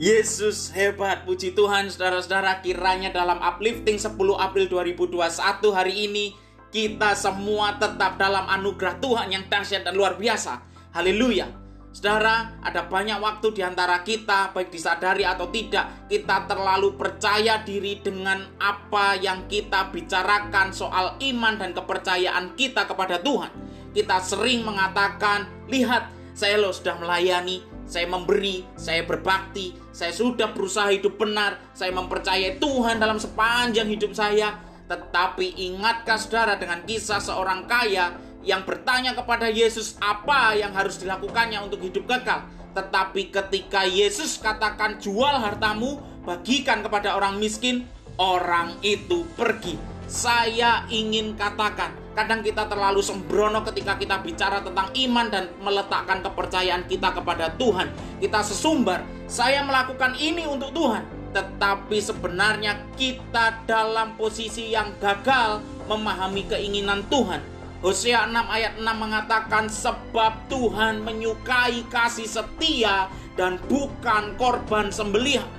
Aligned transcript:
Yesus 0.00 0.72
hebat, 0.72 1.28
puji 1.28 1.52
Tuhan 1.52 1.92
saudara-saudara 1.92 2.64
kiranya 2.64 3.12
dalam 3.12 3.36
uplifting 3.44 4.00
10 4.00 4.16
April 4.40 4.64
2021 4.72 5.20
hari 5.68 6.08
ini 6.08 6.32
kita 6.72 7.12
semua 7.12 7.76
tetap 7.76 8.16
dalam 8.16 8.48
anugerah 8.48 8.96
Tuhan 9.04 9.28
yang 9.36 9.44
dahsyat 9.52 9.84
dan 9.84 9.92
luar 9.92 10.16
biasa. 10.16 10.64
Haleluya. 10.96 11.44
Saudara, 11.92 12.56
ada 12.64 12.88
banyak 12.88 13.20
waktu 13.20 13.52
di 13.52 13.60
antara 13.60 14.00
kita, 14.00 14.56
baik 14.56 14.72
disadari 14.72 15.28
atau 15.28 15.52
tidak, 15.52 16.08
kita 16.08 16.48
terlalu 16.48 16.96
percaya 16.96 17.60
diri 17.60 18.00
dengan 18.00 18.48
apa 18.56 19.20
yang 19.20 19.44
kita 19.44 19.92
bicarakan 19.92 20.72
soal 20.72 21.20
iman 21.20 21.60
dan 21.60 21.76
kepercayaan 21.76 22.56
kita 22.56 22.88
kepada 22.88 23.20
Tuhan. 23.20 23.52
Kita 23.92 24.24
sering 24.24 24.64
mengatakan, 24.64 25.68
"Lihat, 25.68 26.08
saya 26.32 26.56
loh 26.56 26.72
sudah 26.72 26.96
melayani, 26.96 27.60
saya 27.92 28.08
memberi, 28.08 28.64
saya 28.72 29.04
berbakti, 29.04 29.76
saya 29.92 30.16
sudah 30.16 30.48
berusaha 30.56 30.88
hidup 30.88 31.20
benar, 31.20 31.60
saya 31.76 31.92
mempercayai 31.92 32.56
Tuhan 32.56 32.96
dalam 32.96 33.20
sepanjang 33.20 33.92
hidup 33.92 34.16
saya." 34.16 34.56
Tetapi 34.88 35.60
ingatkah 35.68 36.16
saudara 36.16 36.56
dengan 36.56 36.80
kisah 36.88 37.20
seorang 37.20 37.68
kaya 37.68 38.16
yang 38.40 38.64
bertanya 38.64 39.12
kepada 39.12 39.52
Yesus 39.52 40.00
apa 40.00 40.56
yang 40.56 40.72
harus 40.72 40.96
dilakukannya 40.96 41.60
untuk 41.60 41.84
hidup 41.84 42.08
kekal. 42.08 42.48
Tetapi 42.72 43.28
ketika 43.28 43.84
Yesus 43.84 44.40
katakan 44.40 44.96
jual 44.96 45.36
hartamu, 45.36 46.00
bagikan 46.24 46.80
kepada 46.80 47.12
orang 47.14 47.36
miskin, 47.36 47.84
orang 48.16 48.74
itu 48.80 49.28
pergi. 49.36 49.91
Saya 50.12 50.84
ingin 50.92 51.32
katakan, 51.40 51.96
kadang 52.12 52.44
kita 52.44 52.68
terlalu 52.68 53.00
sembrono 53.00 53.64
ketika 53.64 53.96
kita 53.96 54.20
bicara 54.20 54.60
tentang 54.60 54.92
iman 54.92 55.26
dan 55.32 55.48
meletakkan 55.64 56.20
kepercayaan 56.20 56.84
kita 56.84 57.16
kepada 57.16 57.48
Tuhan. 57.56 57.88
Kita 58.20 58.44
sesumbar, 58.44 59.08
saya 59.24 59.64
melakukan 59.64 60.12
ini 60.20 60.44
untuk 60.44 60.76
Tuhan. 60.76 61.08
Tetapi 61.32 61.96
sebenarnya 61.96 62.92
kita 62.92 63.64
dalam 63.64 64.20
posisi 64.20 64.68
yang 64.68 64.92
gagal 65.00 65.64
memahami 65.88 66.44
keinginan 66.44 67.08
Tuhan 67.08 67.40
Hosea 67.82 68.30
6 68.30 68.46
ayat 68.46 68.78
6 68.78 68.86
mengatakan 68.94 69.66
sebab 69.66 70.46
Tuhan 70.46 71.02
menyukai 71.02 71.82
kasih 71.90 72.30
setia 72.30 73.10
dan 73.34 73.58
bukan 73.66 74.38
korban 74.38 74.94
sembelihan. 74.94 75.50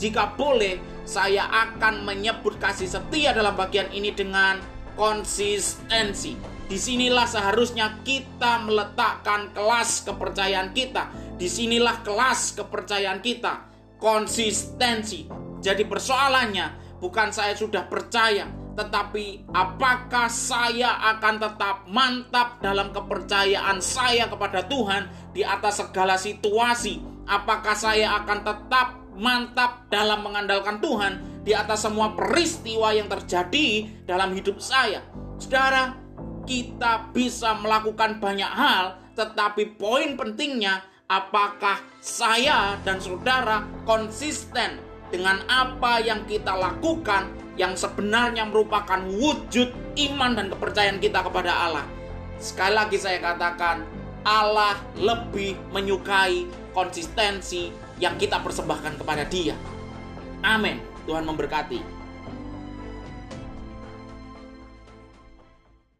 Jika 0.00 0.32
boleh, 0.40 0.80
saya 1.06 1.46
akan 1.46 2.02
menyebut 2.02 2.58
kasih 2.58 2.90
setia 2.90 3.30
dalam 3.30 3.54
bagian 3.54 3.86
ini 3.94 4.10
dengan 4.10 4.58
konsistensi. 4.98 6.34
Di 6.66 6.74
sinilah 6.74 7.30
seharusnya 7.30 8.02
kita 8.02 8.66
meletakkan 8.66 9.54
kelas 9.54 10.02
kepercayaan 10.02 10.74
kita. 10.74 11.06
Di 11.38 11.46
sinilah 11.46 12.02
kelas 12.02 12.58
kepercayaan 12.58 13.22
kita. 13.22 13.70
Konsistensi. 14.02 15.30
Jadi 15.62 15.86
persoalannya 15.86 16.98
bukan 16.98 17.30
saya 17.30 17.54
sudah 17.54 17.86
percaya, 17.86 18.50
tetapi 18.74 19.46
apakah 19.54 20.26
saya 20.26 21.00
akan 21.16 21.34
tetap 21.38 21.76
mantap 21.86 22.58
dalam 22.58 22.90
kepercayaan 22.90 23.78
saya 23.78 24.26
kepada 24.26 24.66
Tuhan 24.66 25.06
di 25.32 25.46
atas 25.46 25.80
segala 25.80 26.18
situasi? 26.18 26.98
Apakah 27.30 27.74
saya 27.78 28.20
akan 28.22 28.38
tetap 28.42 29.05
mantap 29.16 29.88
dalam 29.88 30.22
mengandalkan 30.22 30.78
Tuhan 30.78 31.42
di 31.42 31.56
atas 31.56 31.88
semua 31.88 32.12
peristiwa 32.12 32.92
yang 32.92 33.08
terjadi 33.08 33.88
dalam 34.04 34.36
hidup 34.36 34.60
saya? 34.60 35.02
Saudara, 35.36 35.96
kita 36.46 37.10
bisa 37.10 37.58
melakukan 37.58 38.22
banyak 38.22 38.48
hal, 38.48 39.00
tetapi 39.18 39.76
poin 39.76 40.14
pentingnya 40.14 40.84
apakah 41.10 41.82
saya 41.98 42.78
dan 42.82 43.02
saudara 43.02 43.66
konsisten 43.86 44.78
dengan 45.10 45.42
apa 45.46 46.02
yang 46.02 46.26
kita 46.26 46.54
lakukan 46.54 47.30
yang 47.56 47.78
sebenarnya 47.78 48.44
merupakan 48.46 49.00
wujud 49.06 49.70
iman 49.96 50.36
dan 50.36 50.46
kepercayaan 50.52 50.98
kita 51.00 51.24
kepada 51.24 51.52
Allah. 51.66 51.86
Sekali 52.36 52.74
lagi 52.76 52.98
saya 53.00 53.16
katakan, 53.22 53.80
Allah 54.26 54.76
lebih 54.98 55.56
menyukai 55.72 56.44
konsistensi 56.76 57.72
yang 57.96 58.20
kita 58.20 58.44
persembahkan 58.44 59.00
kepada 59.00 59.24
Dia. 59.24 59.56
Amin. 60.44 60.84
Tuhan 61.08 61.24
memberkati. 61.24 61.80